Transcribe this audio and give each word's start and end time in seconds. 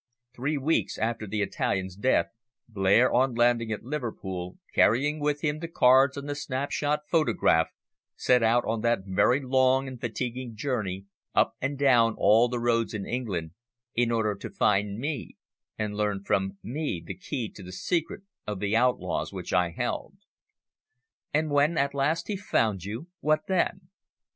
Three 0.35 0.57
weeks 0.57 0.97
after 0.97 1.27
the 1.27 1.43
Italian's 1.43 1.95
death, 1.95 2.25
Blair, 2.67 3.13
on 3.13 3.35
landing 3.35 3.71
at 3.71 3.83
Liverpool, 3.83 4.57
carrying 4.73 5.19
with 5.19 5.41
him 5.41 5.59
the 5.59 5.67
cards 5.67 6.17
and 6.17 6.27
the 6.27 6.33
snap 6.33 6.71
shot 6.71 7.01
photograph, 7.11 7.67
set 8.15 8.41
out 8.41 8.65
on 8.65 8.81
that 8.81 9.01
very 9.05 9.39
long 9.39 9.87
and 9.87 10.01
fatiguing 10.01 10.55
journey 10.55 11.05
up 11.35 11.55
and 11.61 11.77
down 11.77 12.15
all 12.17 12.49
the 12.49 12.57
roads 12.59 12.95
in 12.95 13.05
England, 13.05 13.51
in 13.93 14.09
order 14.11 14.33
to 14.33 14.49
find 14.49 14.97
me, 14.97 15.37
and 15.77 15.95
learn 15.95 16.23
from 16.23 16.57
me 16.63 17.03
the 17.05 17.13
key 17.13 17.47
to 17.51 17.61
the 17.61 17.71
secret 17.71 18.23
of 18.47 18.59
the 18.59 18.75
outlaws 18.75 19.31
which 19.31 19.53
I 19.53 19.69
held." 19.69 20.15
"And 21.31 21.51
when 21.51 21.77
at 21.77 21.93
last 21.93 22.27
he 22.27 22.35
found 22.35 22.85
you, 22.85 23.07
what 23.19 23.41
then?" 23.47 23.89